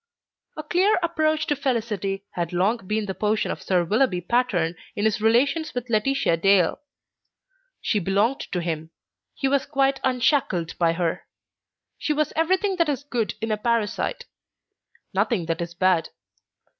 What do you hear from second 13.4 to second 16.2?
in a parasite, nothing that is bad.